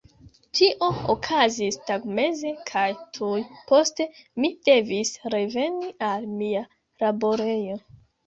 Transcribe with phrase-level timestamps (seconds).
[0.59, 2.85] Tio okazis tagmeze, kaj
[3.17, 4.07] tuj poste
[4.45, 6.65] mi devis reveni al mia
[7.05, 7.79] laborejo.